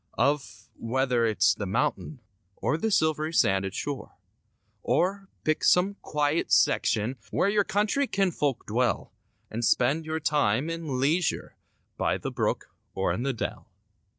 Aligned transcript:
Of, 0.17 0.71
whether 0.75 1.27
it's 1.27 1.53
the 1.53 1.67
mountains 1.67 2.21
Or 2.55 2.75
the 2.75 2.87
silv'ry 2.87 3.31
sanded 3.35 3.75
shore; 3.75 4.13
Or, 4.81 5.29
pick 5.43 5.63
some 5.63 5.93
quiet 6.01 6.51
section 6.51 7.19
Where 7.29 7.49
your 7.49 7.63
country 7.63 8.07
kinfolk 8.07 8.65
dwell 8.65 9.13
And 9.51 9.63
spend 9.63 10.07
your 10.07 10.19
time 10.19 10.71
in 10.71 10.99
leisure 10.99 11.55
By 11.97 12.17
the 12.17 12.31
brook 12.31 12.75
or 12.95 13.13
in 13.13 13.21
the 13.21 13.31
dell. 13.33 13.69